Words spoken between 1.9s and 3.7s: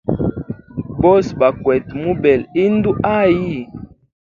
mubela indu hayi.